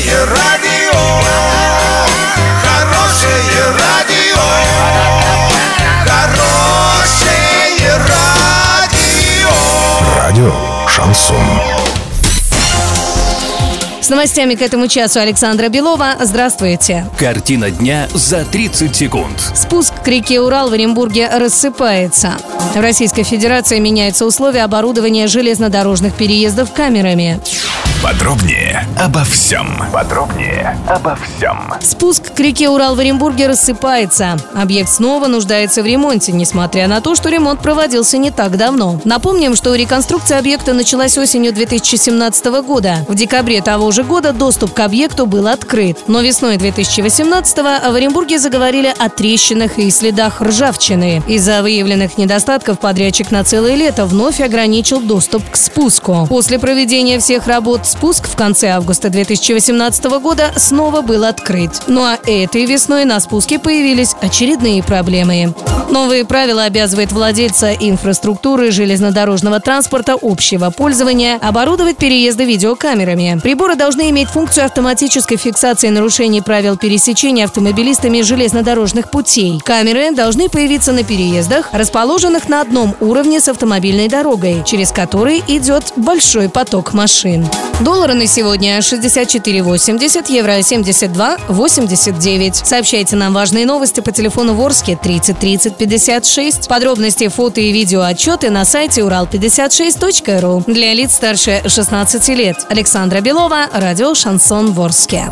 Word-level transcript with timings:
Хорошее 0.00 0.24
радио, 0.24 0.98
хорошее 2.62 3.36
радио, 3.78 4.40
хорошее 6.06 7.98
радио. 8.08 9.50
Радио 10.16 10.54
Шансон. 10.88 11.36
С 14.00 14.08
новостями 14.08 14.54
к 14.54 14.62
этому 14.62 14.88
часу 14.88 15.20
Александра 15.20 15.68
Белова. 15.68 16.16
Здравствуйте. 16.18 17.06
Картина 17.18 17.70
дня 17.70 18.08
за 18.14 18.46
30 18.46 18.96
секунд. 18.96 19.38
Спуск 19.54 19.92
к 20.02 20.08
реке 20.08 20.40
Урал 20.40 20.70
в 20.70 20.72
Оренбурге 20.72 21.28
рассыпается. 21.28 22.38
В 22.74 22.80
Российской 22.80 23.24
Федерации 23.24 23.78
меняются 23.78 24.24
условия 24.24 24.64
оборудования 24.64 25.26
железнодорожных 25.26 26.14
переездов 26.14 26.72
камерами. 26.72 27.38
Подробнее 28.02 28.88
обо 28.98 29.22
всем. 29.24 29.66
Подробнее 29.92 30.74
обо 30.88 31.16
всем. 31.16 31.74
Спуск 31.82 32.32
к 32.32 32.40
реке 32.40 32.70
Урал 32.70 32.94
в 32.94 32.98
Оренбурге 32.98 33.46
рассыпается. 33.46 34.38
Объект 34.54 34.88
снова 34.88 35.26
нуждается 35.26 35.82
в 35.82 35.86
ремонте, 35.86 36.32
несмотря 36.32 36.88
на 36.88 37.02
то, 37.02 37.14
что 37.14 37.28
ремонт 37.28 37.60
проводился 37.60 38.16
не 38.16 38.30
так 38.30 38.56
давно. 38.56 38.98
Напомним, 39.04 39.54
что 39.54 39.74
реконструкция 39.74 40.38
объекта 40.38 40.72
началась 40.72 41.18
осенью 41.18 41.52
2017 41.52 42.46
года. 42.62 43.04
В 43.06 43.14
декабре 43.14 43.60
того 43.60 43.90
же 43.90 44.02
года 44.02 44.32
доступ 44.32 44.72
к 44.72 44.80
объекту 44.80 45.26
был 45.26 45.46
открыт. 45.46 45.98
Но 46.06 46.22
весной 46.22 46.56
2018 46.56 47.58
в 47.58 47.94
Оренбурге 47.94 48.38
заговорили 48.38 48.94
о 48.98 49.10
трещинах 49.10 49.78
и 49.78 49.90
следах 49.90 50.40
ржавчины. 50.40 51.22
Из-за 51.28 51.60
выявленных 51.60 52.16
недостатков 52.16 52.80
подрядчик 52.80 53.30
на 53.30 53.44
целое 53.44 53.74
лето 53.74 54.06
вновь 54.06 54.40
ограничил 54.40 55.00
доступ 55.00 55.42
к 55.50 55.56
спуску. 55.56 56.26
После 56.30 56.58
проведения 56.58 57.18
всех 57.18 57.46
работ 57.46 57.89
спуск 57.90 58.28
в 58.28 58.36
конце 58.36 58.68
августа 58.68 59.10
2018 59.10 60.04
года 60.20 60.52
снова 60.56 61.02
был 61.02 61.24
открыт. 61.24 61.70
Ну 61.88 62.02
а 62.02 62.18
этой 62.26 62.64
весной 62.64 63.04
на 63.04 63.20
спуске 63.20 63.58
появились 63.58 64.14
очередные 64.20 64.82
проблемы. 64.82 65.54
Новые 65.90 66.24
правила 66.24 66.64
обязывают 66.64 67.10
владельца 67.10 67.72
инфраструктуры 67.72 68.70
железнодорожного 68.70 69.58
транспорта 69.58 70.16
общего 70.20 70.70
пользования 70.70 71.36
оборудовать 71.42 71.96
переезды 71.96 72.44
видеокамерами. 72.44 73.40
Приборы 73.42 73.74
должны 73.74 74.08
иметь 74.10 74.28
функцию 74.28 74.66
автоматической 74.66 75.36
фиксации 75.36 75.88
нарушений 75.88 76.42
правил 76.42 76.76
пересечения 76.76 77.44
автомобилистами 77.44 78.22
железнодорожных 78.22 79.10
путей. 79.10 79.60
Камеры 79.64 80.12
должны 80.12 80.48
появиться 80.48 80.92
на 80.92 81.02
переездах, 81.02 81.68
расположенных 81.72 82.48
на 82.48 82.60
одном 82.60 82.94
уровне 83.00 83.40
с 83.40 83.48
автомобильной 83.48 84.08
дорогой, 84.08 84.62
через 84.64 84.92
который 84.92 85.42
идет 85.48 85.92
большой 85.96 86.48
поток 86.48 86.92
машин. 86.92 87.48
Доллары 87.80 88.12
на 88.12 88.26
сегодня 88.26 88.78
64,80, 88.78 90.30
евро 90.30 90.58
72,89. 90.58 92.64
Сообщайте 92.64 93.16
нам 93.16 93.32
важные 93.32 93.64
новости 93.64 94.00
по 94.00 94.12
телефону 94.12 94.52
Ворске 94.52 94.98
30 95.02 95.38
30 95.38 95.78
56. 95.78 96.68
Подробности, 96.68 97.28
фото 97.28 97.62
и 97.62 97.72
видео 97.72 98.02
отчеты 98.02 98.50
на 98.50 98.66
сайте 98.66 99.00
урал56.ру. 99.00 100.64
Для 100.66 100.92
лиц 100.92 101.14
старше 101.14 101.62
16 101.66 102.28
лет. 102.28 102.66
Александра 102.68 103.22
Белова, 103.22 103.70
радио 103.72 104.14
«Шансон 104.14 104.72
Ворске». 104.72 105.30